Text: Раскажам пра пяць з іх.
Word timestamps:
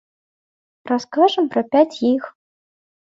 Раскажам 0.93 1.45
пра 1.53 1.61
пяць 1.77 1.93
з 2.01 2.03
іх. 2.15 2.23